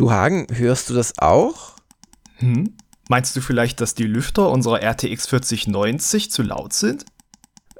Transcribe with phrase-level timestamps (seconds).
[0.00, 1.72] Du Hagen, hörst du das auch?
[2.36, 2.72] Hm?
[3.10, 7.04] Meinst du vielleicht, dass die Lüfter unserer RTX 4090 zu laut sind?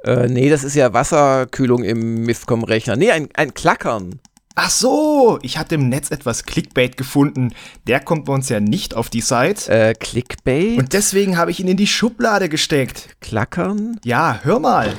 [0.03, 2.95] Äh, nee, das ist ja Wasserkühlung im Mifcom-Rechner.
[2.95, 4.19] Nee, ein, ein Klackern.
[4.53, 7.55] Ach so, ich hatte im Netz etwas Clickbait gefunden.
[7.87, 9.71] Der kommt bei uns ja nicht auf die Seite.
[9.71, 10.77] Äh, Clickbait?
[10.77, 13.15] Und deswegen habe ich ihn in die Schublade gesteckt.
[13.21, 13.99] Klackern?
[14.03, 14.93] Ja, hör mal.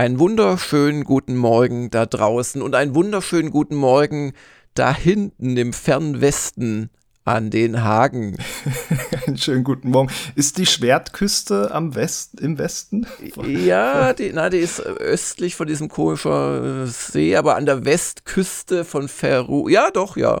[0.00, 4.32] Einen wunderschönen guten Morgen da draußen und einen wunderschönen guten Morgen
[4.72, 6.88] da hinten im fernen Westen
[7.26, 8.38] an den Hagen.
[9.26, 10.10] Einen schönen guten Morgen.
[10.36, 13.06] Ist die Schwertküste am West, im Westen?
[13.46, 19.06] Ja, die, na, die ist östlich von diesem komischen See, aber an der Westküste von
[19.06, 19.68] Peru.
[19.68, 20.40] Ja, doch, ja.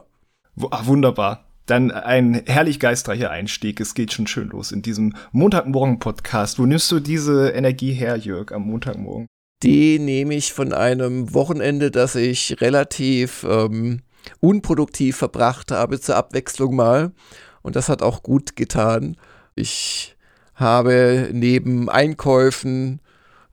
[0.70, 1.44] Ah, wunderbar.
[1.66, 3.78] Dann ein herrlich geistreicher Einstieg.
[3.78, 6.58] Es geht schon schön los in diesem Montagmorgen-Podcast.
[6.58, 9.26] Wo nimmst du diese Energie her, Jörg, am Montagmorgen?
[9.62, 14.00] Die nehme ich von einem Wochenende, das ich relativ ähm,
[14.40, 17.12] unproduktiv verbracht habe, zur Abwechslung mal.
[17.62, 19.16] Und das hat auch gut getan.
[19.54, 20.16] Ich
[20.54, 23.00] habe neben Einkäufen,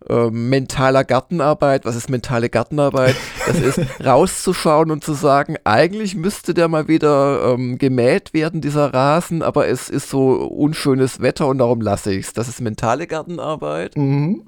[0.07, 3.15] äh, mentaler Gartenarbeit, was ist mentale Gartenarbeit?
[3.45, 8.93] Das ist rauszuschauen und zu sagen, eigentlich müsste der mal wieder ähm, gemäht werden, dieser
[8.93, 12.33] Rasen, aber es ist so unschönes Wetter und darum lasse ich es.
[12.33, 13.97] Das ist mentale Gartenarbeit.
[13.97, 14.47] Mhm.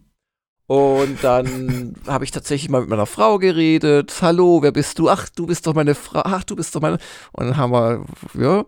[0.69, 4.13] Und dann habe ich tatsächlich mal mit meiner Frau geredet.
[4.21, 5.09] Hallo, wer bist du?
[5.09, 6.21] Ach, du bist doch meine Frau.
[6.23, 6.99] Ach, du bist doch meine.
[7.31, 8.65] Und dann haben wir, ja.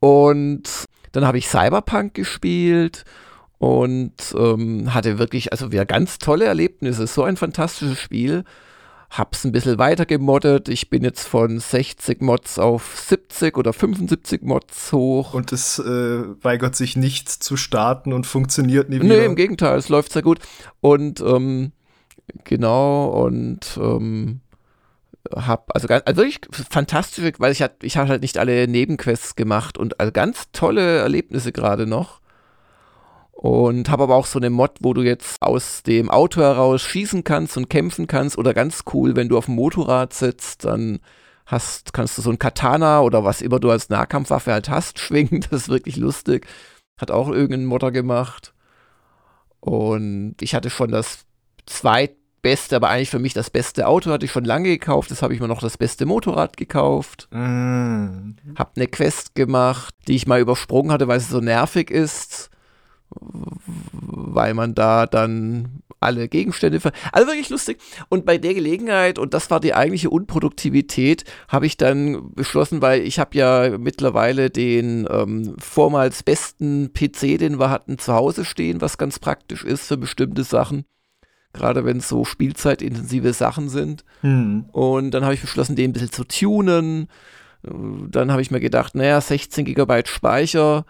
[0.00, 3.04] Und dann habe ich Cyberpunk gespielt
[3.58, 7.06] und ähm, hatte wirklich, also wieder ganz tolle Erlebnisse.
[7.06, 8.44] So ein fantastisches Spiel
[9.10, 10.68] hab's ein bisschen weiter gemoddet.
[10.68, 15.34] Ich bin jetzt von 60 Mods auf 70 oder 75 Mods hoch.
[15.34, 19.16] Und es äh, weigert sich nicht zu starten und funktioniert nie wieder.
[19.16, 20.40] Nee, im Gegenteil, es läuft sehr gut.
[20.80, 21.72] Und ähm,
[22.44, 24.40] genau, und ähm,
[25.32, 29.78] hab, also, also wirklich fantastisch, weil ich hat, ich habe halt nicht alle Nebenquests gemacht
[29.78, 32.20] und also ganz tolle Erlebnisse gerade noch.
[33.44, 37.24] Und habe aber auch so eine Mod, wo du jetzt aus dem Auto heraus schießen
[37.24, 38.38] kannst und kämpfen kannst.
[38.38, 41.00] Oder ganz cool, wenn du auf dem Motorrad sitzt, dann
[41.44, 45.44] hast, kannst du so ein Katana oder was immer du als Nahkampfwaffe halt hast, schwingen.
[45.50, 46.46] Das ist wirklich lustig.
[46.98, 48.54] Hat auch irgendein Modder gemacht.
[49.60, 51.26] Und ich hatte schon das
[51.66, 55.10] zweitbeste, aber eigentlich für mich das beste Auto hatte ich schon lange gekauft.
[55.10, 57.28] Das habe ich mir noch das beste Motorrad gekauft.
[57.30, 58.36] Mm.
[58.56, 62.33] Hab eine Quest gemacht, die ich mal übersprungen hatte, weil sie so nervig ist
[63.20, 67.78] weil man da dann alle Gegenstände ver also wirklich lustig.
[68.08, 73.02] Und bei der Gelegenheit und das war die eigentliche Unproduktivität habe ich dann beschlossen weil
[73.02, 78.80] ich habe ja mittlerweile den ähm, vormals besten PC den wir hatten zu Hause stehen
[78.80, 80.84] was ganz praktisch ist für bestimmte Sachen.
[81.52, 84.04] Gerade wenn es so spielzeitintensive Sachen sind.
[84.20, 84.66] Hm.
[84.72, 87.08] und dann habe ich beschlossen den ein bisschen zu tunen.
[87.62, 90.84] Dann habe ich mir gedacht naja 16 Gigabyte Speicher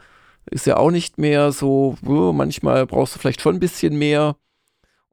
[0.51, 4.37] ist ja auch nicht mehr so, manchmal brauchst du vielleicht schon ein bisschen mehr.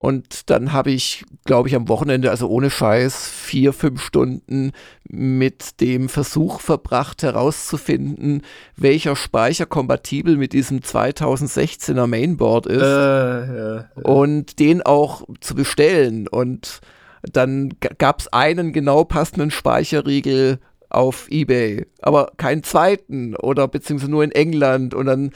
[0.02, 4.72] Und dann habe ich, glaube ich, am Wochenende, also ohne Scheiß, vier, fünf Stunden
[5.08, 8.41] mit dem Versuch verbracht, herauszufinden,
[8.75, 12.81] welcher Speicher kompatibel mit diesem 2016er Mainboard ist.
[12.81, 13.90] Äh, ja, ja.
[14.02, 16.28] Und den auch zu bestellen.
[16.28, 16.81] Und
[17.22, 20.59] dann gab es einen genau passenden Speicherriegel
[20.91, 24.94] auf Ebay, aber keinen zweiten oder beziehungsweise nur in England.
[24.94, 25.28] Und dann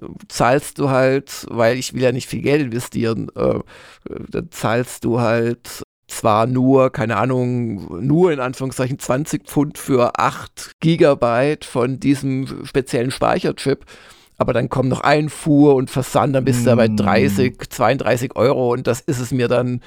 [0.00, 3.60] äh, zahlst du halt, weil ich will ja nicht viel Geld investieren, äh,
[4.30, 10.72] dann zahlst du halt zwar nur, keine Ahnung, nur in Anführungszeichen 20 Pfund für 8
[10.80, 13.84] Gigabyte von diesem speziellen Speicherchip,
[14.40, 16.68] aber dann kommt noch Einfuhr und Versand, dann bist mm.
[16.70, 18.72] du bei 30, 32 Euro.
[18.72, 19.82] Und das ist es mir dann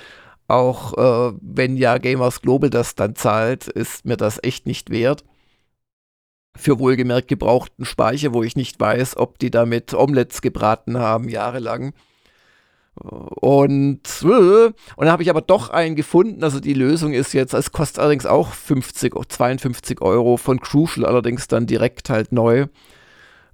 [0.48, 5.24] auch äh, wenn ja Gamers Global das dann zahlt, ist mir das echt nicht wert.
[6.56, 11.94] Für wohlgemerkt gebrauchten Speicher, wo ich nicht weiß, ob die damit Omelettes gebraten haben, jahrelang.
[12.96, 16.44] Und, äh, und dann habe ich aber doch einen gefunden.
[16.44, 21.48] Also die Lösung ist jetzt, es kostet allerdings auch 50, 52 Euro von Crucial, allerdings
[21.48, 22.68] dann direkt halt neu.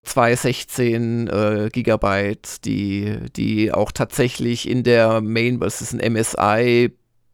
[0.03, 6.91] 216 äh, Gigabyte, die, die auch tatsächlich in der Main, was ist ein MSI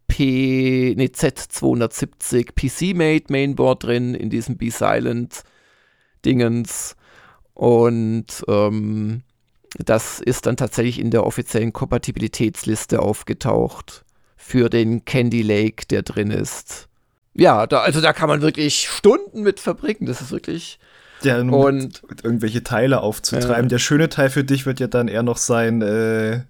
[0.08, 5.44] P, nee, Z270 PC-Made Mainboard drin, in diesem B-Silent
[6.24, 6.96] Dingens.
[7.54, 9.24] Und ähm,
[9.78, 16.32] das ist dann tatsächlich in der offiziellen Kompatibilitätsliste aufgetaucht für den Candy Lake, der drin
[16.32, 16.88] ist.
[17.34, 20.06] Ja, da, also da kann man wirklich Stunden mit verbringen.
[20.06, 20.80] Das ist wirklich.
[21.26, 23.66] Ja, nur und, irgendwelche Teile aufzutreiben.
[23.66, 26.42] Äh, Der schöne Teil für dich wird ja dann eher noch sein, äh,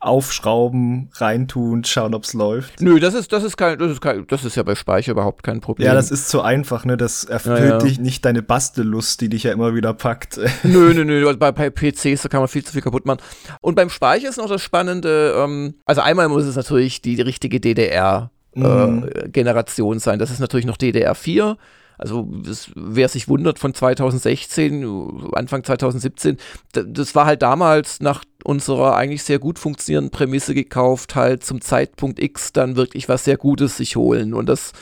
[0.00, 2.80] aufschrauben, reintun, schauen, ob's läuft.
[2.80, 5.42] Nö, das ist, das ist kein, das ist kein, das ist ja bei Speicher überhaupt
[5.42, 5.86] kein Problem.
[5.86, 6.96] Ja, das ist zu einfach, ne?
[6.96, 7.78] Das erfüllt ja, ja.
[7.78, 10.38] dich nicht deine Bastellust, die dich ja immer wieder packt.
[10.62, 13.18] Nö, nö, nö, bei, bei PCs, da kann man viel zu viel kaputt machen.
[13.60, 17.22] Und beim Speicher ist noch das Spannende, ähm, also einmal muss es natürlich die, die
[17.22, 19.08] richtige DDR mhm.
[19.12, 20.20] äh, Generation sein.
[20.20, 21.56] Das ist natürlich noch DDR4.
[21.98, 26.38] Also das, wer sich wundert von 2016, Anfang 2017,
[26.72, 32.22] das war halt damals nach unserer eigentlich sehr gut funktionierenden Prämisse gekauft, halt zum Zeitpunkt
[32.22, 34.32] X dann wirklich was sehr Gutes sich holen.
[34.32, 34.72] Und das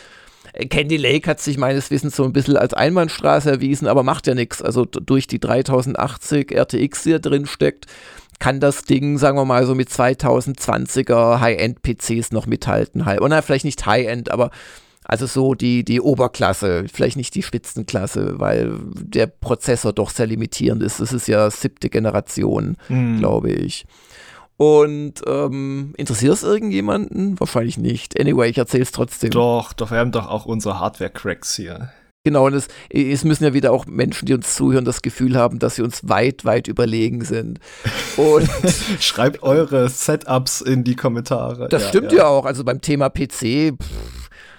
[0.52, 4.26] äh, Candy Lake hat sich meines Wissens so ein bisschen als Einbahnstraße erwiesen, aber macht
[4.26, 4.60] ja nichts.
[4.60, 7.86] Also durch die 3080 RTX, die da drin steckt,
[8.38, 13.02] kann das Ding, sagen wir mal, so mit 2020er High-End-PCs noch mithalten.
[13.02, 14.50] Oder vielleicht nicht High-End, aber
[15.06, 20.82] also so die, die Oberklasse, vielleicht nicht die Spitzenklasse, weil der Prozessor doch sehr limitierend
[20.82, 21.00] ist.
[21.00, 23.18] Das ist ja siebte Generation, mhm.
[23.18, 23.86] glaube ich.
[24.56, 27.38] Und ähm, interessiert es irgendjemanden?
[27.38, 28.18] Wahrscheinlich nicht.
[28.18, 29.30] Anyway, ich erzähle es trotzdem.
[29.30, 31.90] Doch, doch, wir haben doch auch unsere Hardware-Cracks hier.
[32.24, 35.60] Genau, und es, es, müssen ja wieder auch Menschen, die uns zuhören, das Gefühl haben,
[35.60, 37.60] dass sie uns weit, weit überlegen sind.
[38.16, 38.50] Und
[38.98, 41.68] Schreibt eure Setups in die Kommentare.
[41.68, 42.18] Das ja, stimmt ja.
[42.18, 42.26] ja.
[42.26, 42.44] auch.
[42.44, 43.88] Also beim Thema PC, pff,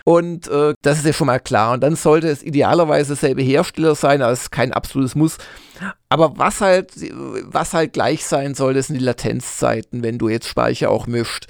[0.08, 1.74] und äh, das ist ja schon mal klar.
[1.74, 5.38] Und dann sollte es idealerweise selbe Hersteller sein, als kein absolutes Muss.
[6.08, 6.94] Aber was halt,
[7.44, 11.48] was halt gleich sein soll, das sind die Latenzzeiten, wenn du jetzt Speicher auch mischt.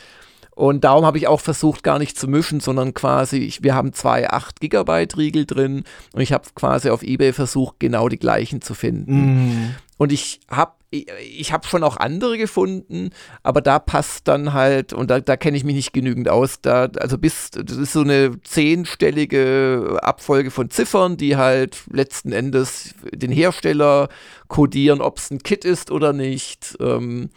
[0.55, 3.93] Und darum habe ich auch versucht, gar nicht zu mischen, sondern quasi, ich, wir haben
[3.93, 5.83] zwei 8 Gigabyte Riegel drin
[6.13, 9.67] und ich habe quasi auf eBay versucht, genau die gleichen zu finden.
[9.67, 9.75] Mm.
[9.97, 13.09] Und ich habe ich, ich habe schon auch andere gefunden,
[13.43, 16.89] aber da passt dann halt, und da, da kenne ich mich nicht genügend aus, da,
[16.97, 23.31] also bis, das ist so eine zehnstellige Abfolge von Ziffern, die halt letzten Endes den
[23.31, 24.09] Hersteller
[24.47, 26.77] kodieren, ob es ein Kit ist oder nicht.
[26.79, 27.29] Ähm,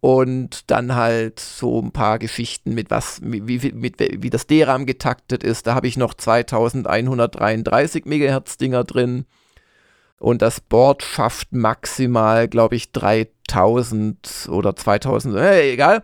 [0.00, 5.44] und dann halt so ein paar Geschichten mit was, wie, mit, wie das DRAM getaktet
[5.44, 5.66] ist.
[5.66, 9.26] Da habe ich noch 2133 Megahertz Dinger drin.
[10.20, 16.02] Und das Board schafft maximal, glaube ich, 3000 oder 2000, äh, egal.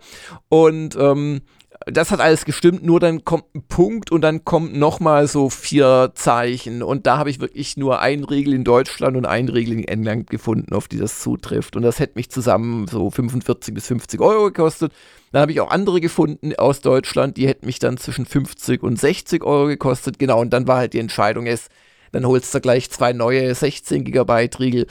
[0.49, 1.41] Und ähm,
[1.85, 6.13] das hat alles gestimmt, nur dann kommt ein Punkt und dann kommt nochmal so vier
[6.15, 6.81] Zeichen.
[6.81, 10.31] Und da habe ich wirklich nur ein Regel in Deutschland und ein Regel in England
[10.31, 11.75] gefunden, auf die das zutrifft.
[11.75, 14.91] Und das hätte mich zusammen so 45 bis 50 Euro gekostet.
[15.31, 18.99] Dann habe ich auch andere gefunden aus Deutschland, die hätten mich dann zwischen 50 und
[18.99, 20.17] 60 Euro gekostet.
[20.17, 21.67] Genau, und dann war halt die Entscheidung, es
[22.11, 24.87] dann holst du gleich zwei neue 16 Gigabyte Riegel.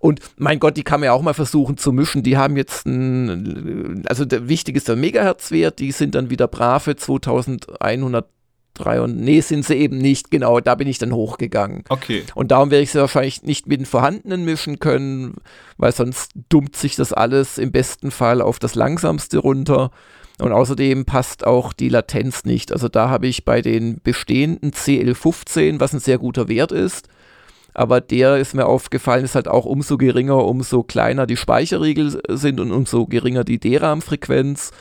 [0.00, 2.22] Und mein Gott, die kann man ja auch mal versuchen zu mischen.
[2.22, 6.96] Die haben jetzt ein, also der wichtig ist der Megahertzwert, die sind dann wieder brave
[6.96, 11.84] 2103 und nee, sind sie eben nicht, genau, da bin ich dann hochgegangen.
[11.90, 12.24] Okay.
[12.34, 15.34] Und darum werde ich sie wahrscheinlich nicht mit den vorhandenen mischen können,
[15.76, 19.90] weil sonst dummt sich das alles im besten Fall auf das langsamste runter.
[20.40, 22.72] Und außerdem passt auch die Latenz nicht.
[22.72, 27.08] Also da habe ich bei den bestehenden CL15, was ein sehr guter Wert ist,
[27.74, 32.58] aber der ist mir aufgefallen, ist halt auch umso geringer, umso kleiner die Speicherriegel sind
[32.58, 34.72] und umso geringer die DRAM-Frequenz.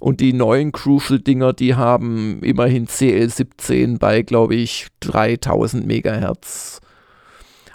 [0.00, 6.80] Und die neuen Crucial-Dinger, die haben immerhin CL17 bei, glaube ich, 3000 Megahertz.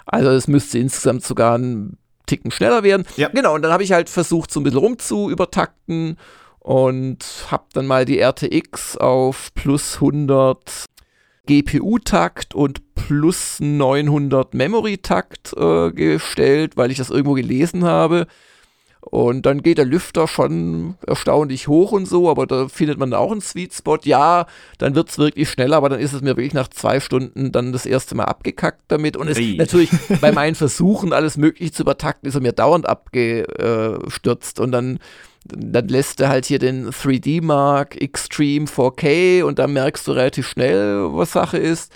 [0.06, 3.04] Also es müsste insgesamt sogar ein Ticken schneller werden.
[3.16, 3.30] Ja.
[3.30, 6.16] Genau, und dann habe ich halt versucht, so ein bisschen rumzu übertakten
[6.60, 10.86] und habe dann mal die RTX auf plus 100
[11.46, 18.26] GPU-Takt und plus 900 Memory-Takt äh, gestellt, weil ich das irgendwo gelesen habe.
[19.00, 23.32] Und dann geht der Lüfter schon erstaunlich hoch und so, aber da findet man auch
[23.32, 23.98] einen Sweet Spot.
[24.04, 27.50] Ja, dann wird es wirklich schneller, aber dann ist es mir wirklich nach zwei Stunden
[27.50, 29.16] dann das erste Mal abgekackt damit.
[29.16, 29.56] Und es hey.
[29.56, 29.90] natürlich
[30.20, 34.60] bei meinen Versuchen, alles Mögliche zu übertakten, ist er mir dauernd abgestürzt.
[34.60, 34.98] Und dann
[35.44, 40.48] dann lässt er halt hier den 3D Mark Extreme 4K und dann merkst du relativ
[40.48, 41.92] schnell, was Sache ist.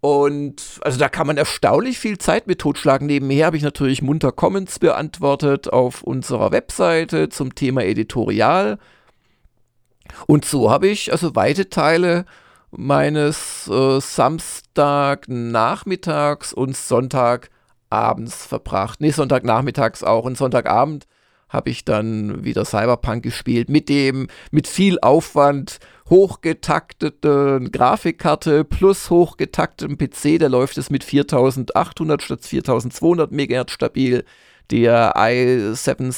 [0.00, 3.06] Und also da kann man erstaunlich viel Zeit mit totschlagen.
[3.06, 8.78] Nebenher habe ich natürlich munter Comments beantwortet auf unserer Webseite zum Thema Editorial.
[10.26, 12.26] Und so habe ich also weite Teile
[12.70, 19.00] meines äh, Samstagnachmittags und Sonntagabends verbracht.
[19.00, 21.06] Nee, Sonntagnachmittags auch und Sonntagabend
[21.54, 25.78] habe ich dann wieder Cyberpunk gespielt mit dem, mit viel Aufwand
[26.10, 34.24] hochgetakteten Grafikkarte plus hochgetaktetem PC, der läuft es mit 4800 statt 4200 MHz stabil.
[34.70, 36.12] Der i7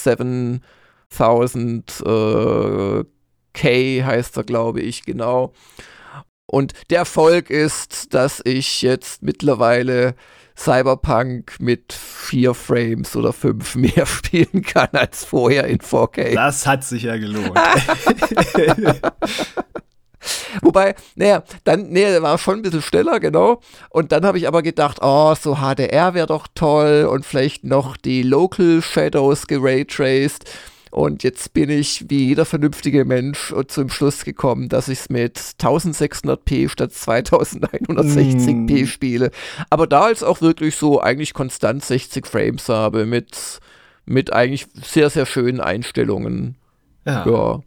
[1.11, 3.05] 7000 äh,
[3.53, 5.53] K heißt er, glaube ich, genau.
[6.47, 10.15] Und der Erfolg ist, dass ich jetzt mittlerweile
[10.57, 16.35] Cyberpunk mit vier Frames oder fünf mehr spielen kann als vorher in 4K.
[16.35, 17.53] Das hat sich ja gelohnt.
[20.63, 23.61] Wobei, naja, dann, nee, war schon ein bisschen schneller, genau.
[23.91, 27.97] Und dann habe ich aber gedacht, oh, so HDR wäre doch toll und vielleicht noch
[27.97, 30.45] die Local Shadows geraytraced.
[30.97, 35.37] Und jetzt bin ich wie jeder vernünftige Mensch zum Schluss gekommen, dass ich es mit
[35.39, 38.87] 1600p statt 2160p mm.
[38.87, 39.31] spiele.
[39.69, 43.61] Aber da als auch wirklich so eigentlich konstant 60 Frames habe mit,
[44.07, 46.57] mit eigentlich sehr, sehr schönen Einstellungen.
[47.05, 47.27] Ja.
[47.27, 47.61] ja.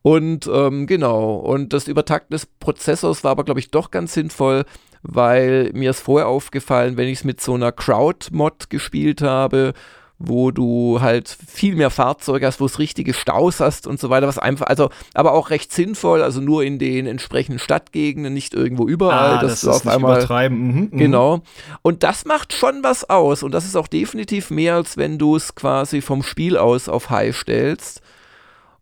[0.00, 4.64] Und ähm, genau, und das Übertakten des Prozessors war aber, glaube ich, doch ganz sinnvoll,
[5.02, 9.74] weil mir ist vorher aufgefallen, wenn ich es mit so einer Crowd-Mod gespielt habe,
[10.18, 14.28] wo du halt viel mehr Fahrzeuge hast, wo es richtige Staus hast und so weiter,
[14.28, 18.86] was einfach, also, aber auch recht sinnvoll, also nur in den entsprechenden Stadtgegenden, nicht irgendwo
[18.86, 20.58] überall, ah, dass das du auf einmal übertreiben.
[20.58, 21.42] Mhm, mhm, genau.
[21.82, 25.36] Und das macht schon was aus und das ist auch definitiv mehr, als wenn du
[25.36, 28.00] es quasi vom Spiel aus auf High stellst.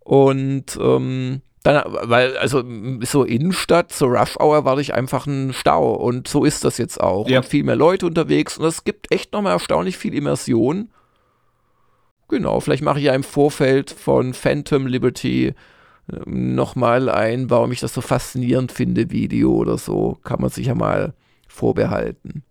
[0.01, 2.65] Und ähm, dann, weil, also
[3.03, 7.01] so Innenstadt, so Rush Hour war ich einfach ein Stau und so ist das jetzt
[7.01, 7.29] auch.
[7.29, 7.39] Ja.
[7.39, 10.91] Und viel mehr Leute unterwegs und es gibt echt nochmal erstaunlich viel Immersion.
[12.33, 15.53] Genau, vielleicht mache ich ja im Vorfeld von Phantom Liberty
[16.11, 20.17] ähm, nochmal ein, warum ich das so faszinierend finde, Video oder so.
[20.25, 21.13] Kann man sich ja mal
[21.47, 22.43] vorbehalten.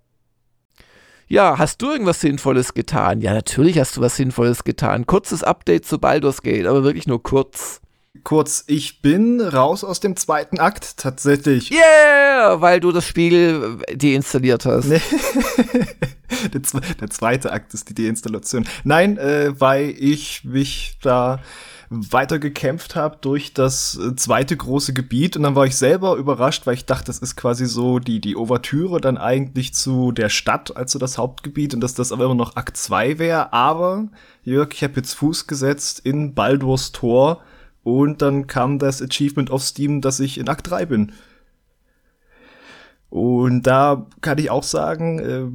[1.28, 3.22] Ja, hast du irgendwas Sinnvolles getan?
[3.22, 5.08] Ja, natürlich hast du was Sinnvolles getan.
[5.08, 7.82] Kurzes Update zu Baldur's Gate, aber wirklich nur kurz.
[8.26, 11.72] Kurz, ich bin raus aus dem zweiten Akt tatsächlich.
[11.72, 14.88] Yeah, weil du das Spiel deinstalliert hast.
[14.88, 15.00] Nee.
[16.54, 16.62] der,
[17.00, 18.68] der, zweite Akt ist die Deinstallation.
[18.84, 21.40] Nein, äh, weil ich mich da
[21.90, 26.68] weiter gekämpft habe durch das äh, zweite große Gebiet und dann war ich selber überrascht,
[26.68, 30.76] weil ich dachte, das ist quasi so die, die Ouvertüre dann eigentlich zu der Stadt,
[30.76, 33.54] also das Hauptgebiet und dass das aber immer noch Akt 2 wäre.
[33.54, 34.10] Aber,
[34.44, 37.42] Jörg, ich habe jetzt Fuß gesetzt in Baldur's Tor
[37.84, 41.14] und dann kam das Achievement auf Steam, dass ich in Akt 3 bin.
[43.10, 45.48] Und da kann ich auch sagen, äh,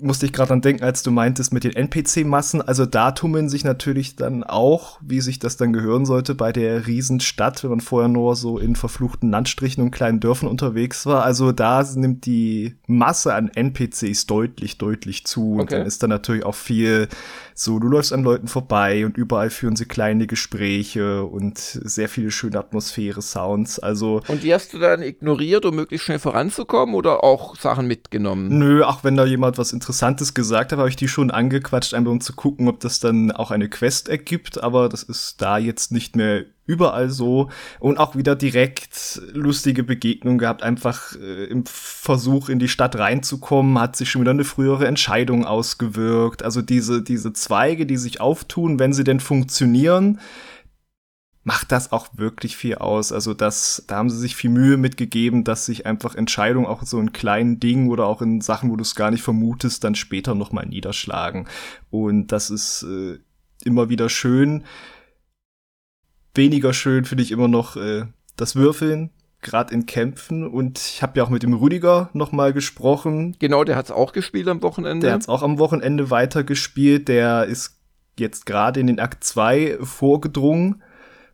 [0.00, 2.62] musste ich gerade dran denken, als du meintest mit den NPC-Massen.
[2.62, 6.86] Also da tummeln sich natürlich dann auch, wie sich das dann gehören sollte, bei der
[6.86, 11.24] Riesenstadt, wenn man vorher nur so in verfluchten Landstrichen und kleinen Dörfern unterwegs war.
[11.24, 15.54] Also da nimmt die Masse an NPCs deutlich, deutlich zu.
[15.54, 15.60] Okay.
[15.60, 17.08] Und dann ist da natürlich auch viel
[17.60, 22.30] so, du läufst an Leuten vorbei und überall führen sie kleine Gespräche und sehr viele
[22.30, 23.80] schöne Atmosphäre, Sounds.
[23.80, 24.22] Also.
[24.28, 28.56] Und die hast du dann ignoriert, um möglichst schnell voranzukommen oder auch Sachen mitgenommen?
[28.56, 32.12] Nö, auch wenn da jemand was Interessantes gesagt hat, habe ich die schon angequatscht, einfach
[32.12, 35.92] um zu gucken, ob das dann auch eine Quest ergibt, aber das ist da jetzt
[35.92, 37.48] nicht mehr überall so.
[37.80, 43.80] Und auch wieder direkt lustige Begegnungen gehabt, einfach äh, im Versuch in die Stadt reinzukommen,
[43.80, 46.42] hat sich schon wieder eine frühere Entscheidung ausgewirkt.
[46.42, 50.20] Also diese, diese Zweige, die sich auftun, wenn sie denn funktionieren,
[51.48, 53.10] macht das auch wirklich viel aus.
[53.10, 57.00] Also das, da haben sie sich viel Mühe mitgegeben, dass sich einfach Entscheidungen auch so
[57.00, 60.34] in kleinen Dingen oder auch in Sachen, wo du es gar nicht vermutest, dann später
[60.34, 61.48] nochmal niederschlagen.
[61.90, 63.18] Und das ist äh,
[63.64, 64.64] immer wieder schön
[66.38, 68.04] weniger schön finde ich immer noch äh,
[68.36, 69.10] das Würfeln,
[69.42, 70.46] gerade in Kämpfen.
[70.46, 73.36] Und ich habe ja auch mit dem Rüdiger noch mal gesprochen.
[73.38, 75.06] Genau, der hat es auch gespielt am Wochenende.
[75.06, 77.08] Der hat es auch am Wochenende weitergespielt.
[77.08, 77.78] Der ist
[78.18, 80.82] jetzt gerade in den Akt 2 vorgedrungen.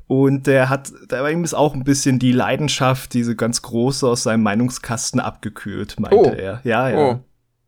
[0.07, 4.07] Und der hat, da war ihm ist auch ein bisschen die Leidenschaft, diese ganz große
[4.07, 6.35] aus seinem Meinungskasten abgekühlt, meinte oh.
[6.37, 6.61] er.
[6.65, 6.99] Ja, ja.
[6.99, 7.21] Oh.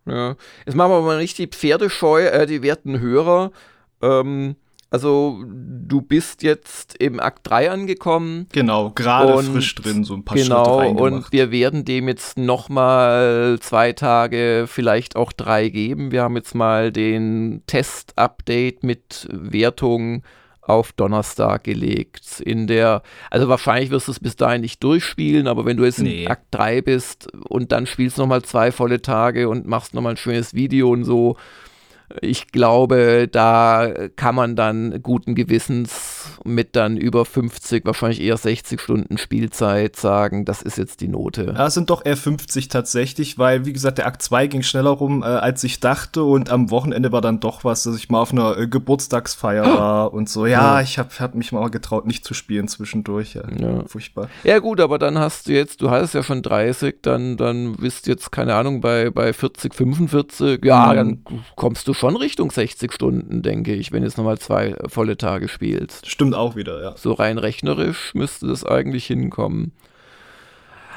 [0.06, 0.36] Ja.
[0.64, 3.50] Jetzt machen wir mal richtig Pferdescheu, äh, die werten Hörer.
[4.02, 4.56] Ähm,
[4.88, 8.46] also du bist jetzt im Akt 3 angekommen.
[8.52, 11.12] Genau, gerade frisch drin, so ein paar genau, Schritte reingemacht.
[11.12, 16.12] und wir werden dem jetzt nochmal zwei Tage, vielleicht auch drei geben.
[16.12, 20.22] Wir haben jetzt mal den Test-Update mit Wertung
[20.68, 22.40] auf Donnerstag gelegt.
[22.40, 26.00] In der, also wahrscheinlich wirst du es bis dahin nicht durchspielen, aber wenn du jetzt
[26.00, 26.24] nee.
[26.24, 30.18] in Akt 3 bist und dann spielst nochmal zwei volle Tage und machst nochmal ein
[30.18, 31.36] schönes Video und so,
[32.20, 38.80] ich glaube, da kann man dann guten Gewissens mit dann über 50, wahrscheinlich eher 60
[38.80, 41.54] Stunden Spielzeit sagen, das ist jetzt die Note.
[41.56, 44.90] Ja, es sind doch eher 50 tatsächlich, weil, wie gesagt, der Akt 2 ging schneller
[44.90, 48.20] rum, äh, als ich dachte und am Wochenende war dann doch was, dass ich mal
[48.20, 49.78] auf einer äh, Geburtstagsfeier oh.
[49.78, 50.46] war und so.
[50.46, 50.80] Ja, ja.
[50.80, 53.34] ich habe hab mich mal getraut, nicht zu spielen zwischendurch.
[53.34, 53.84] Ja, ja.
[53.86, 54.28] Furchtbar.
[54.44, 58.06] Ja gut, aber dann hast du jetzt, du hattest ja schon 30, dann, dann bist
[58.06, 60.96] jetzt, keine Ahnung, bei, bei 40, 45, ja, mhm.
[60.96, 61.24] dann
[61.56, 65.48] kommst du schon Richtung 60 Stunden, denke ich, wenn du jetzt nochmal zwei volle Tage
[65.48, 66.08] spielst.
[66.16, 66.94] Stimmt auch wieder, ja.
[66.96, 69.72] So rein rechnerisch müsste das eigentlich hinkommen.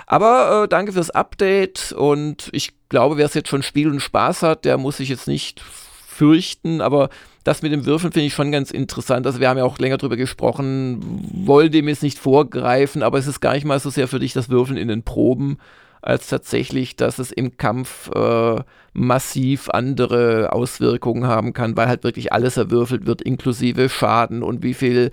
[0.07, 4.43] Aber äh, danke fürs Update und ich glaube, wer es jetzt schon Spiel und Spaß
[4.43, 7.09] hat, der muss sich jetzt nicht fürchten, aber
[7.43, 9.27] das mit dem Würfeln finde ich schon ganz interessant.
[9.27, 11.01] Also wir haben ja auch länger drüber gesprochen,
[11.45, 14.31] wollen dem jetzt nicht vorgreifen, aber es ist gar nicht mal so sehr für dich
[14.31, 15.57] das Würfeln in den Proben,
[16.01, 18.61] als tatsächlich, dass es im Kampf äh,
[18.93, 24.73] massiv andere Auswirkungen haben kann, weil halt wirklich alles erwürfelt wird, inklusive Schaden und wie
[24.73, 25.11] viel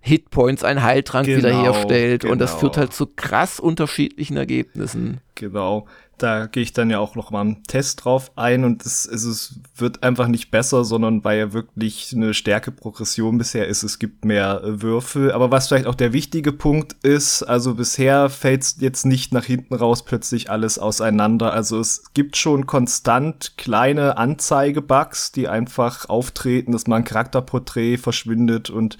[0.00, 2.22] Hitpoints ein Heiltrank genau, wiederherstellt.
[2.22, 2.32] Genau.
[2.32, 5.20] Und das führt halt zu krass unterschiedlichen Ergebnissen.
[5.34, 5.86] Genau
[6.18, 9.24] da gehe ich dann ja auch noch mal im Test drauf ein und es, es,
[9.24, 14.24] es wird einfach nicht besser, sondern weil ja wirklich eine Stärke-Progression bisher ist, es gibt
[14.24, 15.32] mehr äh, Würfel.
[15.32, 19.74] Aber was vielleicht auch der wichtige Punkt ist, also bisher fällt jetzt nicht nach hinten
[19.74, 21.52] raus plötzlich alles auseinander.
[21.52, 28.70] Also es gibt schon konstant kleine Anzeigebugs, die einfach auftreten, dass mal ein Charakterporträt verschwindet
[28.70, 28.96] und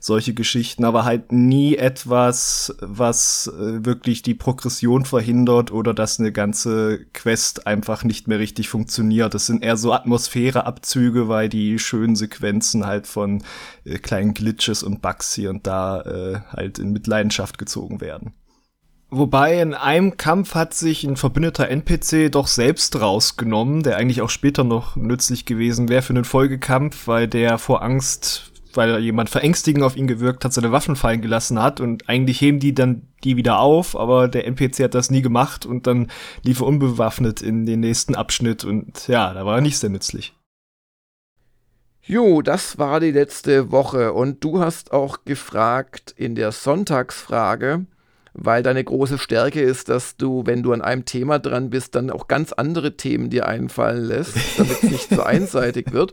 [0.00, 6.32] solche Geschichten, aber halt nie etwas, was äh, wirklich die Progression verhindert oder dass eine
[6.32, 6.53] ganze
[7.12, 9.34] Quest einfach nicht mehr richtig funktioniert.
[9.34, 13.42] Das sind eher so Atmosphäreabzüge, weil die schönen Sequenzen halt von
[13.84, 18.32] äh, kleinen Glitches und Bugs hier und da äh, halt in Mitleidenschaft gezogen werden.
[19.10, 24.30] Wobei in einem Kampf hat sich ein verbündeter NPC doch selbst rausgenommen, der eigentlich auch
[24.30, 29.82] später noch nützlich gewesen wäre für einen Folgekampf, weil der vor Angst weil jemand verängstigend
[29.82, 33.36] auf ihn gewirkt hat, seine Waffen fallen gelassen hat und eigentlich heben die dann die
[33.36, 36.08] wieder auf, aber der NPC hat das nie gemacht und dann
[36.42, 40.34] lief er unbewaffnet in den nächsten Abschnitt und ja, da war er nicht sehr nützlich.
[42.06, 47.86] Jo, das war die letzte Woche und du hast auch gefragt in der Sonntagsfrage,
[48.34, 52.10] weil deine große Stärke ist, dass du, wenn du an einem Thema dran bist, dann
[52.10, 56.12] auch ganz andere Themen dir einfallen lässt, damit es nicht so einseitig wird.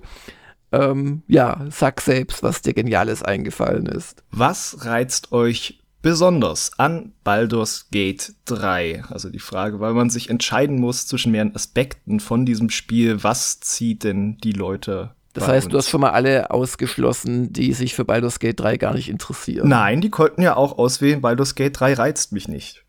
[0.71, 4.23] Ähm, ja, sag selbst, was dir Geniales eingefallen ist.
[4.31, 9.03] Was reizt euch besonders an Baldur's Gate 3?
[9.09, 13.24] Also die Frage, weil man sich entscheiden muss zwischen mehreren Aspekten von diesem Spiel.
[13.24, 15.72] Was zieht denn die Leute das heißt, uns.
[15.72, 19.69] du hast schon mal alle ausgeschlossen, die sich für Baldur's Gate 3 gar nicht interessieren.
[19.69, 22.83] Nein, die konnten ja auch auswählen, Baldur's Gate 3 reizt mich nicht.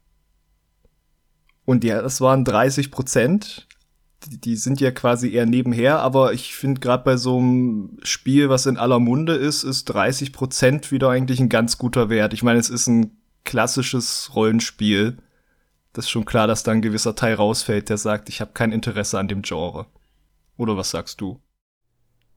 [1.65, 3.69] Und ja, das waren 30 Prozent
[4.29, 8.67] die sind ja quasi eher nebenher, aber ich finde gerade bei so einem Spiel, was
[8.67, 12.33] in aller Munde ist, ist 30 Prozent wieder eigentlich ein ganz guter Wert.
[12.33, 15.19] Ich meine, es ist ein klassisches Rollenspiel.
[15.93, 18.73] Das ist schon klar, dass da ein gewisser Teil rausfällt, der sagt, ich habe kein
[18.73, 19.87] Interesse an dem Genre.
[20.57, 21.41] Oder was sagst du?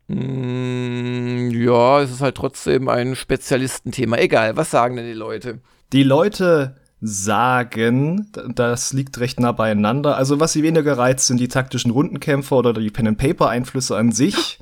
[0.08, 4.18] Mm, ja, es ist halt trotzdem ein Spezialistenthema.
[4.18, 5.62] Egal, was sagen denn die Leute?
[5.94, 10.18] Die Leute sagen, das liegt recht nah beieinander.
[10.18, 14.60] Also was sie weniger reizt, sind die taktischen Rundenkämpfer oder die Pen-and-Paper-Einflüsse an sich.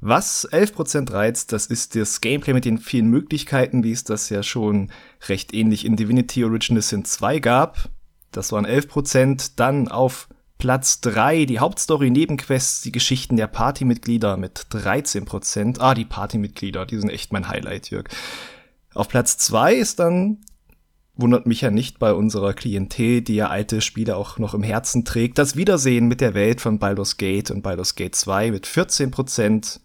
[0.00, 4.42] Was 11% reizt, das ist das Gameplay mit den vielen Möglichkeiten, wie es das ja
[4.42, 4.90] schon
[5.28, 7.88] recht ähnlich in Divinity Original Sin 2 gab.
[8.32, 9.52] Das waren 11%.
[9.56, 15.80] Dann auf Platz 3 die Hauptstory, Nebenquests, die Geschichten der Partymitglieder mit 13%.
[15.80, 18.08] Ah, die Partymitglieder, die sind echt mein Highlight, Jörg.
[18.94, 20.38] Auf Platz 2 ist dann
[21.16, 25.04] wundert mich ja nicht bei unserer Klientel, die ja alte Spiele auch noch im Herzen
[25.04, 25.38] trägt.
[25.38, 29.80] Das Wiedersehen mit der Welt von Baldur's Gate und Baldur's Gate 2 mit 14 Prozent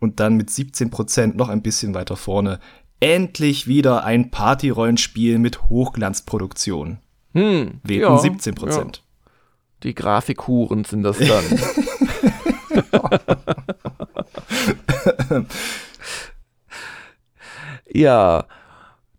[0.00, 2.58] und dann mit 17 Prozent noch ein bisschen weiter vorne.
[2.98, 6.98] Endlich wieder ein Party-Rollenspiel mit Hochglanzproduktion.
[7.32, 8.96] Hm, Wählten ja, 17 Prozent.
[8.96, 9.02] Ja.
[9.84, 11.44] Die Grafikhuren sind das dann.
[17.90, 18.46] ja,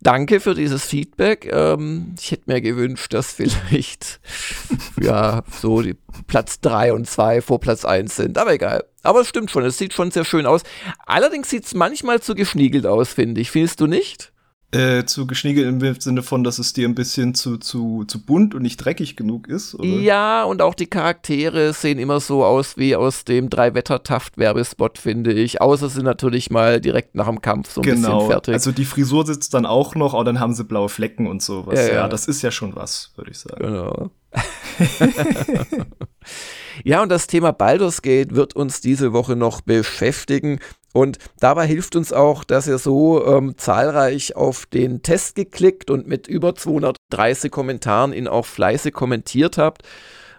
[0.01, 1.49] danke für dieses Feedback.
[1.51, 4.19] Ähm, ich hätte mir gewünscht, dass vielleicht
[5.01, 5.95] ja so die
[6.27, 8.37] Platz 3 und 2 vor Platz 1 sind.
[8.37, 8.83] Aber egal.
[9.03, 10.63] Aber es stimmt schon, es sieht schon sehr schön aus.
[11.05, 13.51] Allerdings sieht es manchmal zu geschniegelt aus, finde ich.
[13.51, 14.30] Findest du nicht?
[14.73, 18.55] Äh, zu geschniegelt im Sinne von, dass es dir ein bisschen zu, zu, zu bunt
[18.55, 19.75] und nicht dreckig genug ist?
[19.75, 19.85] Oder?
[19.85, 25.59] Ja, und auch die Charaktere sehen immer so aus wie aus dem Drei-Wetter-Taft-Werbespot, finde ich.
[25.59, 28.19] Außer sie natürlich mal direkt nach dem Kampf so ein genau.
[28.19, 28.53] bisschen fertig.
[28.53, 31.77] Also die Frisur sitzt dann auch noch, aber dann haben sie blaue Flecken und sowas.
[31.77, 31.93] Ja, ja.
[31.93, 33.65] ja das ist ja schon was, würde ich sagen.
[33.65, 34.11] Genau.
[36.83, 40.59] ja, und das Thema Baldur's Gate wird uns diese Woche noch beschäftigen.
[40.93, 46.07] Und dabei hilft uns auch, dass ihr so ähm, zahlreich auf den Test geklickt und
[46.07, 49.83] mit über 230 Kommentaren ihn auch fleißig kommentiert habt.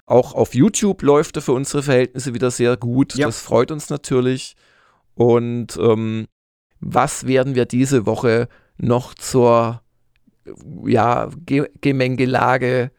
[0.05, 3.15] Auch auf YouTube läuft er für unsere Verhältnisse wieder sehr gut.
[3.15, 3.27] Ja.
[3.27, 4.57] Das freut uns natürlich.
[5.15, 6.27] Und ähm,
[6.81, 9.81] was werden wir diese Woche noch zur
[10.85, 12.91] ja, Ge Gemengelage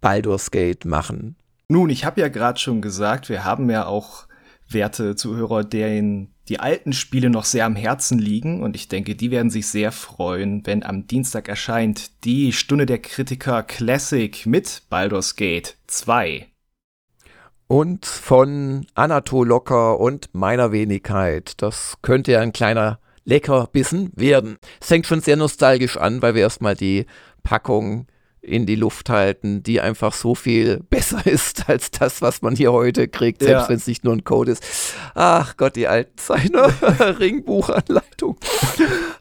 [0.00, 1.37] Baldur's Gate machen?
[1.70, 4.26] Nun, ich habe ja gerade schon gesagt, wir haben ja auch
[4.70, 9.30] werte Zuhörer, denen die alten Spiele noch sehr am Herzen liegen und ich denke, die
[9.30, 15.36] werden sich sehr freuen, wenn am Dienstag erscheint die Stunde der Kritiker Classic mit Baldur's
[15.36, 16.46] Gate 2.
[17.66, 21.52] Und von Anatol Locker und meiner Wenigkeit.
[21.60, 24.56] Das könnte ja ein kleiner Leckerbissen werden.
[24.80, 27.04] Es fängt schon sehr nostalgisch an, weil wir erstmal die
[27.42, 28.06] Packung
[28.48, 32.72] in die Luft halten, die einfach so viel besser ist als das, was man hier
[32.72, 33.68] heute kriegt, selbst ja.
[33.68, 34.64] wenn es nicht nur ein Code ist.
[35.14, 36.56] Ach Gott, die alten Zeiten.
[37.18, 38.36] Ringbuchanleitung.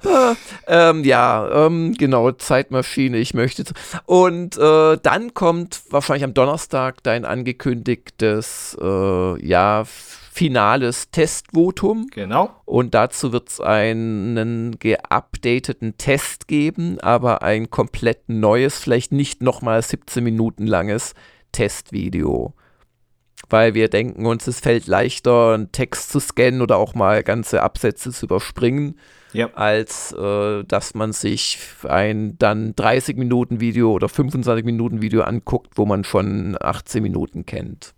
[0.06, 0.36] ah,
[0.68, 3.64] ähm, ja, ähm, genau, Zeitmaschine, ich möchte.
[4.06, 9.86] Und äh, dann kommt wahrscheinlich am Donnerstag dein angekündigtes, äh, ja,
[10.38, 12.10] finales Testvotum.
[12.14, 12.52] Genau.
[12.66, 19.82] Und dazu wird es einen geupdateten Test geben, aber ein komplett neues, vielleicht nicht nochmal
[19.82, 21.16] 17 Minuten langes
[21.54, 22.54] Testvideo.
[23.50, 27.64] Weil wir denken uns, es fällt leichter, einen Text zu scannen oder auch mal ganze
[27.64, 29.00] Absätze zu überspringen,
[29.34, 29.52] ja.
[29.56, 35.78] als äh, dass man sich ein dann 30 Minuten Video oder 25 Minuten Video anguckt,
[35.78, 37.96] wo man schon 18 Minuten kennt.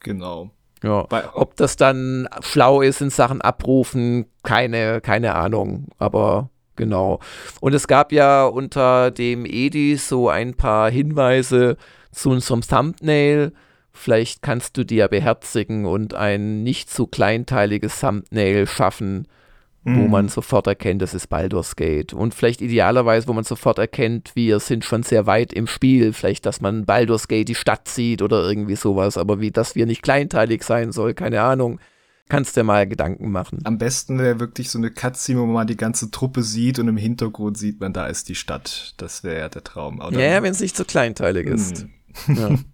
[0.00, 0.52] Genau.
[0.82, 7.20] Ja, ob das dann schlau ist in Sachen Abrufen, keine, keine Ahnung, aber genau.
[7.60, 11.76] Und es gab ja unter dem Edi so ein paar Hinweise
[12.12, 13.52] zu unserem Thumbnail.
[13.92, 19.28] Vielleicht kannst du die ja beherzigen und ein nicht zu kleinteiliges Thumbnail schaffen,
[19.84, 19.96] mhm.
[19.96, 22.12] wo man sofort erkennt, das ist Baldur's Gate.
[22.12, 26.12] Und vielleicht idealerweise, wo man sofort erkennt, wir sind schon sehr weit im Spiel.
[26.12, 29.16] Vielleicht, dass man Baldur's Gate die Stadt sieht oder irgendwie sowas.
[29.16, 31.80] Aber wie das wir nicht kleinteilig sein soll, keine Ahnung.
[32.28, 33.58] Kannst dir mal Gedanken machen.
[33.64, 36.96] Am besten wäre wirklich so eine Cutscene, wo man die ganze Truppe sieht und im
[36.96, 38.94] Hintergrund sieht man, da ist die Stadt.
[38.98, 39.98] Das wäre ja der Traum.
[40.00, 40.16] Oder?
[40.16, 41.86] Ja, wenn es nicht zu kleinteilig ist.
[42.26, 42.36] Hm.
[42.36, 42.50] Ja.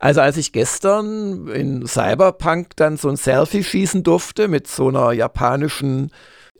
[0.00, 5.12] Also als ich gestern in Cyberpunk dann so ein Selfie schießen durfte mit so einer
[5.12, 6.10] japanischen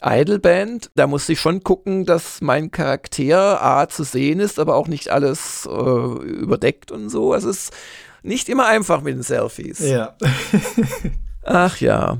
[0.02, 4.88] Idolband, da musste ich schon gucken, dass mein Charakter A zu sehen ist, aber auch
[4.88, 7.32] nicht alles äh, überdeckt und so.
[7.32, 7.74] Also es ist
[8.22, 9.80] nicht immer einfach mit den Selfies.
[9.80, 10.16] Ja.
[11.42, 12.18] Ach ja.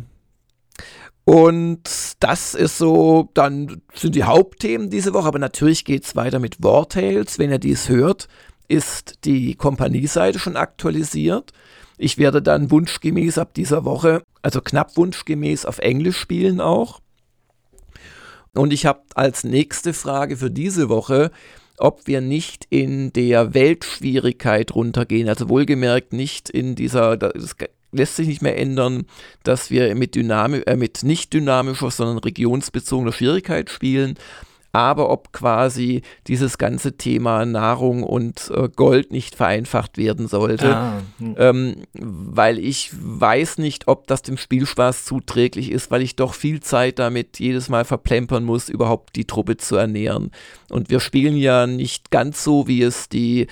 [1.24, 1.82] Und
[2.20, 6.62] das ist so, dann sind die Hauptthemen diese Woche, aber natürlich geht es weiter mit
[6.62, 8.28] Wartales, wenn ihr dies hört
[8.68, 11.52] ist die Kompanieseite schon aktualisiert.
[11.98, 17.00] Ich werde dann wunschgemäß ab dieser Woche, also knapp wunschgemäß auf Englisch spielen auch.
[18.54, 21.30] Und ich habe als nächste Frage für diese Woche,
[21.78, 25.28] ob wir nicht in der Weltschwierigkeit runtergehen.
[25.28, 27.54] Also wohlgemerkt nicht in dieser, das
[27.92, 29.06] lässt sich nicht mehr ändern,
[29.42, 34.16] dass wir mit, Dynami äh, mit nicht dynamischer, sondern regionsbezogener Schwierigkeit spielen
[34.76, 40.76] aber ob quasi dieses ganze Thema Nahrung und äh, Gold nicht vereinfacht werden sollte.
[40.76, 41.34] Ah, hm.
[41.38, 46.60] ähm, weil ich weiß nicht, ob das dem Spielspaß zuträglich ist, weil ich doch viel
[46.60, 50.30] Zeit damit jedes Mal verplempern muss, überhaupt die Truppe zu ernähren.
[50.68, 53.46] Und wir spielen ja nicht ganz so, wie es die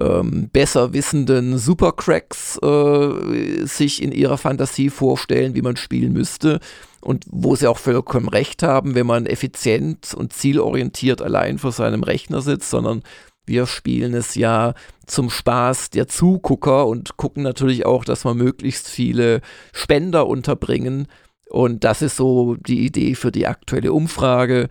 [0.00, 6.60] ähm, besser wissenden Supercracks äh, sich in ihrer Fantasie vorstellen, wie man spielen müsste,
[7.00, 12.02] und wo sie auch vollkommen recht haben, wenn man effizient und zielorientiert allein vor seinem
[12.02, 13.02] Rechner sitzt, sondern
[13.46, 14.74] wir spielen es ja
[15.06, 19.40] zum Spaß der Zugucker und gucken natürlich auch, dass wir möglichst viele
[19.72, 21.06] Spender unterbringen.
[21.48, 24.68] Und das ist so die Idee für die aktuelle Umfrage.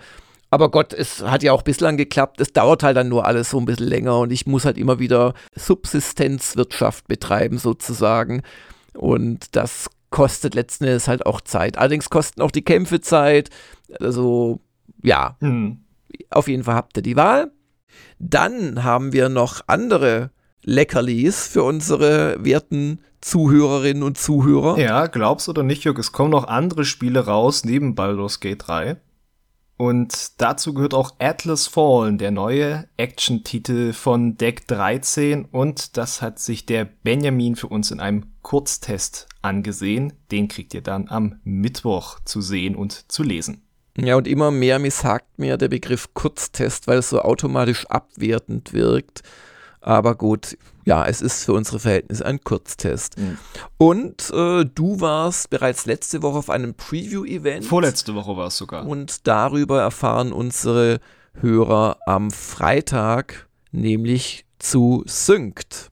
[0.50, 2.40] Aber Gott, es hat ja auch bislang geklappt.
[2.40, 5.00] Es dauert halt dann nur alles so ein bisschen länger und ich muss halt immer
[5.00, 8.44] wieder Subsistenzwirtschaft betreiben sozusagen.
[8.94, 11.78] Und das kostet letzten Endes halt auch Zeit.
[11.78, 13.50] Allerdings kosten auch die Kämpfe Zeit.
[14.00, 14.62] Also,
[15.04, 15.80] ja, hm.
[16.30, 17.52] auf jeden Fall habt ihr die Wahl.
[18.20, 20.32] Dann haben wir noch andere
[20.64, 24.78] Leckerlis für unsere werten Zuhörerinnen und Zuhörer.
[24.78, 28.98] Ja, glaubst oder nicht, Jörg, es kommen noch andere Spiele raus neben Baldur's Gate 3.
[29.78, 35.46] Und dazu gehört auch Atlas Fallen, der neue Action-Titel von Deck 13.
[35.46, 40.13] Und das hat sich der Benjamin für uns in einem Kurztest angesehen.
[40.32, 43.62] Den kriegt ihr dann am Mittwoch zu sehen und zu lesen.
[44.00, 49.22] Ja, und immer mehr missagt mir der Begriff Kurztest, weil es so automatisch abwertend wirkt.
[49.82, 53.18] Aber gut, ja, es ist für unsere Verhältnisse ein Kurztest.
[53.18, 53.38] Mhm.
[53.78, 57.66] Und äh, du warst bereits letzte Woche auf einem Preview-Event.
[57.66, 58.86] Vorletzte Woche war es sogar.
[58.86, 61.00] Und darüber erfahren unsere
[61.34, 65.92] Hörer am Freitag, nämlich zu Synced.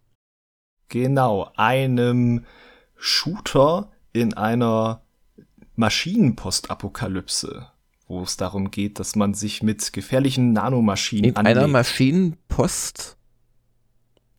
[0.89, 2.45] Genau, einem
[2.95, 5.02] Shooter in einer
[5.76, 7.67] Maschinenpostapokalypse
[8.08, 11.58] wo es darum geht, dass man sich mit gefährlichen Nanomaschinen in anlegt.
[11.58, 13.17] einer Maschinenpost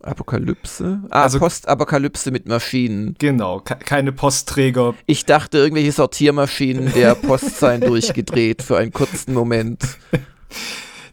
[0.02, 1.00] Apokalypse?
[1.10, 3.14] Ah, Also- Postapokalypse mit Maschinen.
[3.18, 4.94] Genau, ke keine Postträger.
[5.06, 9.82] Ich dachte, irgendwelche Sortiermaschinen der Post seien durchgedreht für einen kurzen Moment.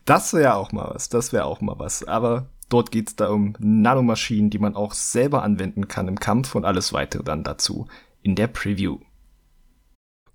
[0.05, 2.03] Das wäre auch mal was, das wäre auch mal was.
[2.03, 6.65] Aber dort geht's da um Nanomaschinen, die man auch selber anwenden kann im Kampf und
[6.65, 7.87] alles weitere dann dazu
[8.21, 8.97] in der Preview.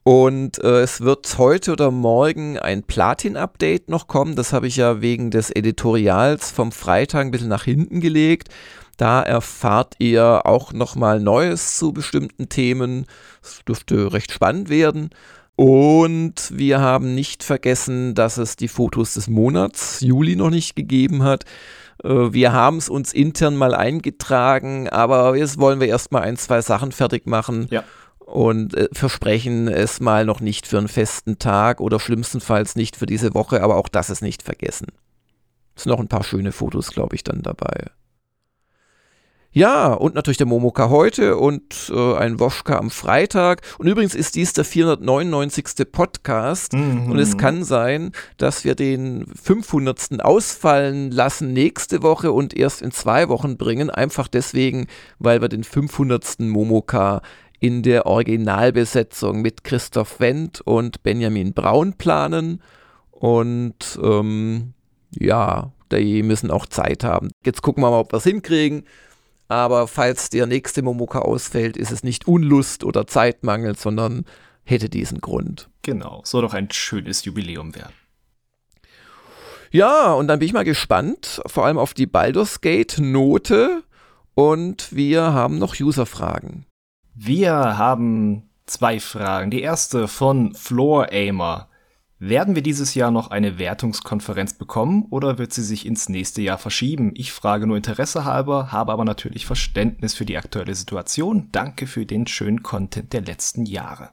[0.09, 4.37] Und äh, es wird heute oder morgen ein Platin-Update noch kommen.
[4.37, 8.49] Das habe ich ja wegen des Editorials vom Freitag ein bisschen nach hinten gelegt.
[8.97, 13.05] Da erfahrt ihr auch nochmal Neues zu bestimmten Themen.
[13.43, 15.11] Es dürfte recht spannend werden.
[15.57, 21.23] Und wir haben nicht vergessen, dass es die Fotos des Monats Juli noch nicht gegeben
[21.23, 21.45] hat.
[22.03, 26.63] Äh, Wir haben es uns intern mal eingetragen, aber jetzt wollen wir erstmal ein, zwei
[26.63, 27.85] Sachen fertig machen Ja.
[28.29, 33.07] Und äh, versprechen es mal noch nicht für einen festen Tag oder schlimmstenfalls nicht für
[33.07, 34.89] diese Woche, aber auch das ist nicht vergessen.
[35.75, 37.87] Es sind noch ein paar schöne Fotos, glaube ich, dann dabei.
[39.51, 43.63] Ja, und natürlich der Momoka heute und äh, ein Woschka am Freitag.
[43.79, 45.91] Und übrigens ist dies der 499.
[45.91, 46.75] Podcast.
[46.75, 47.11] Mhm.
[47.11, 50.23] Und es kann sein, dass wir den 500.
[50.23, 53.89] ausfallen lassen nächste Woche und erst in zwei Wochen bringen.
[53.89, 54.87] Einfach deswegen,
[55.19, 56.41] weil wir den 500.
[56.41, 57.23] Momoka
[57.61, 62.63] in der Originalbesetzung mit Christoph Wendt und Benjamin Braun planen.
[63.11, 64.75] Und ähm,
[65.11, 67.31] ja, die müssen auch Zeit haben.
[67.45, 68.85] Jetzt gucken wir mal, ob wir es hinkriegen.
[69.49, 74.25] Aber falls der nächste Momoka ausfällt, ist es nicht Unlust oder Zeitmangel, sondern
[74.65, 75.71] hätte diesen Grund.
[75.83, 77.95] Genau, soll doch ein schönes Jubiläum werden.
[79.71, 83.83] Ja, und dann bin ich mal gespannt, vor allem auf die Baldur's Gate Note.
[84.35, 86.68] Und wir haben noch User-Fragen.
[87.21, 89.51] Wir haben zwei Fragen.
[89.51, 91.69] Die erste von Floor Aimer.
[92.21, 96.59] Werden wir dieses Jahr noch eine Wertungskonferenz bekommen oder wird sie sich ins nächste Jahr
[96.59, 97.11] verschieben?
[97.17, 101.49] Ich frage nur Interesse halber, habe aber natürlich Verständnis für die aktuelle Situation.
[101.51, 104.11] Danke für den schönen Content der letzten Jahre.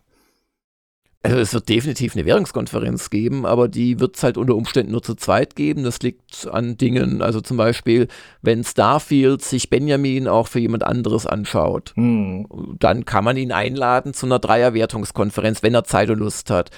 [1.25, 5.01] Also es wird definitiv eine Währungskonferenz geben, aber die wird es halt unter Umständen nur
[5.01, 5.83] zu zweit geben.
[5.83, 7.21] Das liegt an Dingen.
[7.23, 8.07] Also zum Beispiel,
[8.43, 12.47] wenn Starfield sich Benjamin auch für jemand anderes anschaut, Hm,
[12.79, 16.69] dann kann man ihn einladen zu einer Dreier-Wertungskonferenz, wenn er Zeit und Lust hat.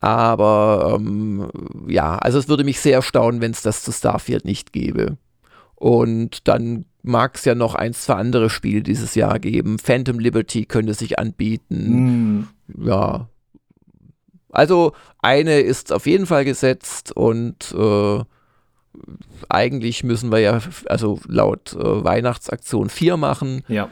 [0.00, 1.48] Aber ähm,
[1.86, 5.16] ja, also es würde mich sehr erstaunen, wenn es das zu Starfield nicht gäbe.
[5.76, 9.78] Und dann mag es ja noch ein, zwei andere Spiele dieses Jahr geben.
[9.78, 12.48] Phantom Liberty könnte sich anbieten.
[12.76, 13.28] hm, Ja.
[14.52, 18.20] Also eine ist auf jeden Fall gesetzt und äh,
[19.48, 23.64] eigentlich müssen wir ja, also laut äh, Weihnachtsaktion 4 machen.
[23.68, 23.88] ja.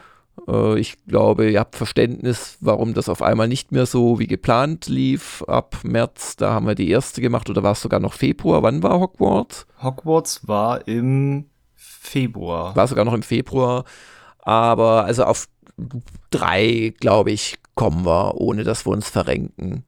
[0.48, 4.86] Äh, ich glaube, ihr habt Verständnis, warum das auf einmal nicht mehr so wie geplant
[4.86, 5.42] lief.
[5.46, 8.62] Ab März, da haben wir die erste gemacht oder war es sogar noch Februar?
[8.62, 9.66] Wann war Hogwarts?
[9.82, 12.74] Hogwarts war im Februar.
[12.76, 13.84] War sogar noch im Februar.
[14.38, 15.48] Aber also auf
[16.30, 19.84] drei, glaube ich, kommen wir, ohne dass wir uns verrenken.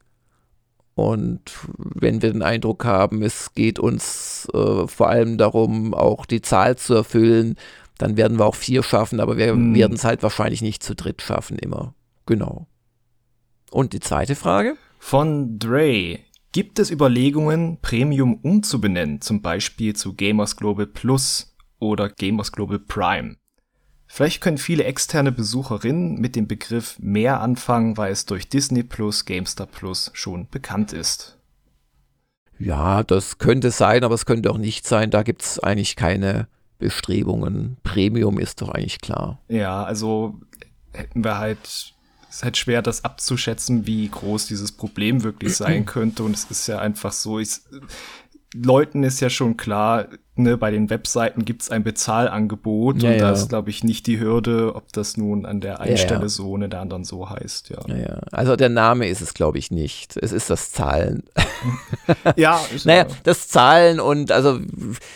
[0.95, 1.41] Und
[1.75, 6.77] wenn wir den Eindruck haben, es geht uns äh, vor allem darum, auch die Zahl
[6.77, 7.55] zu erfüllen,
[7.97, 9.73] dann werden wir auch vier schaffen, aber wir Hm.
[9.75, 11.95] werden es halt wahrscheinlich nicht zu dritt schaffen, immer.
[12.25, 12.67] Genau.
[13.71, 14.75] Und die zweite Frage?
[14.99, 16.19] Von Dre.
[16.51, 23.37] Gibt es Überlegungen, Premium umzubenennen, zum Beispiel zu Gamers Global Plus oder Gamers Global Prime?
[24.15, 29.25] Vielleicht können viele externe Besucherinnen mit dem Begriff mehr anfangen, weil es durch Disney Plus,
[29.25, 31.39] GameStar Plus schon bekannt ist.
[32.59, 35.09] Ja, das könnte sein, aber es könnte auch nicht sein.
[35.09, 36.47] Da gibt es eigentlich keine
[36.77, 37.77] Bestrebungen.
[37.81, 39.41] Premium ist doch eigentlich klar.
[39.47, 40.39] Ja, also
[40.91, 41.93] hätten wir halt, es
[42.29, 46.21] ist halt schwer, das abzuschätzen, wie groß dieses Problem wirklich sein könnte.
[46.21, 47.61] Und es ist ja einfach so, ich,
[48.53, 53.27] Leuten ist ja schon klar, ne, bei den Webseiten gibt's ein Bezahlangebot Ja, und da
[53.27, 53.31] ja.
[53.31, 56.53] ist, glaube ich, nicht die Hürde, ob das nun an der einen Ja, Stelle so
[56.53, 57.79] und an der anderen so heißt, ja.
[58.31, 60.17] Also der Name ist es, glaube ich, nicht.
[60.17, 61.23] Es ist das Zahlen.
[62.35, 64.59] Ja, ist Naja, das Zahlen und also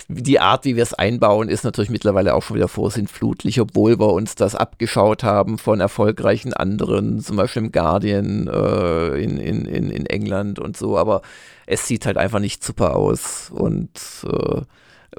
[0.07, 4.13] die Art, wie wir es einbauen, ist natürlich mittlerweile auch schon wieder vorsintflutlich, obwohl wir
[4.13, 9.89] uns das abgeschaut haben von erfolgreichen anderen, zum Beispiel im Guardian äh, in, in, in,
[9.91, 11.21] in England und so, aber
[11.65, 13.89] es sieht halt einfach nicht super aus und
[14.23, 14.61] äh,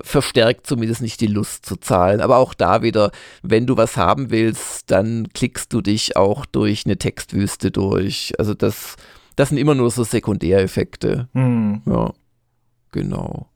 [0.00, 2.20] verstärkt zumindest nicht die Lust zu zahlen.
[2.20, 3.10] Aber auch da wieder,
[3.42, 8.32] wenn du was haben willst, dann klickst du dich auch durch eine Textwüste durch.
[8.38, 8.96] Also das,
[9.36, 11.28] das sind immer nur so Sekundäreffekte.
[11.32, 11.82] hm.
[11.86, 12.12] Ja,
[12.92, 13.48] genau.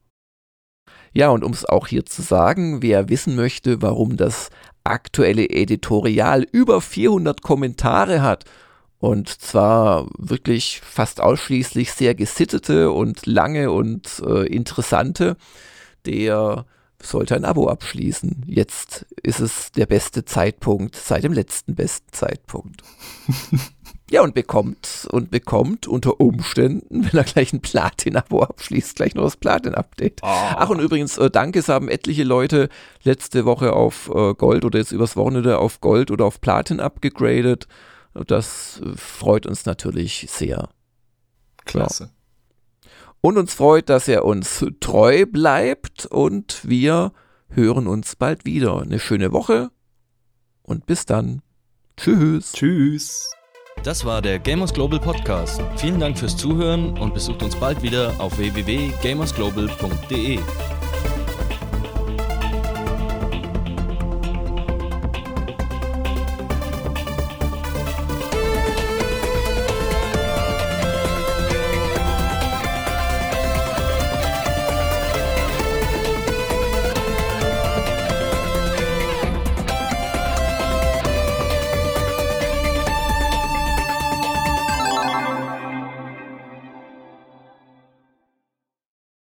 [1.15, 4.49] Ja, und um es auch hier zu sagen, wer wissen möchte, warum das
[4.83, 8.45] aktuelle Editorial über 400 Kommentare hat,
[8.99, 15.37] und zwar wirklich fast ausschließlich sehr gesittete und lange und äh, interessante,
[16.07, 16.67] der
[17.03, 18.45] sollte ein Abo abschließen.
[18.47, 22.83] Jetzt ist es der beste Zeitpunkt seit dem letzten besten Zeitpunkt.
[24.11, 29.25] ja, und bekommt und bekommt unter Umständen, wenn er gleich ein Platin-Abo abschließt, gleich noch
[29.25, 30.21] das Platin-Update.
[30.23, 30.27] Oh.
[30.27, 32.69] Ach, und übrigens, äh, danke, es haben etliche Leute
[33.03, 37.67] letzte Woche auf äh, Gold oder jetzt übers Wochenende auf Gold oder auf Platin abgegradet.
[38.15, 40.69] Das äh, freut uns natürlich sehr.
[41.65, 42.05] Klasse.
[42.05, 42.22] Ja.
[43.23, 47.13] Und uns freut, dass er uns treu bleibt und wir
[47.49, 48.83] hören uns bald wieder.
[48.83, 49.71] Eine schöne Woche
[50.63, 51.41] und bis dann.
[51.97, 52.53] Tschüss.
[52.53, 53.31] Tschüss.
[53.85, 55.63] Das war der Gamers Global Podcast.
[55.77, 60.41] Vielen Dank fürs Zuhören und besucht uns bald wieder auf www.gamersglobal.de.